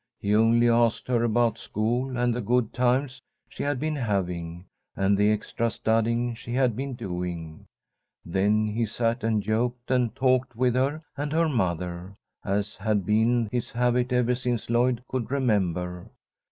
[0.19, 5.15] He only asked her about school and the good times she had been having, and
[5.15, 7.67] the extra studying she had been doing.
[8.25, 13.47] Then he sat and joked and talked with her and her mother, as had been
[13.51, 16.09] his habit ever since Lloyd could remember.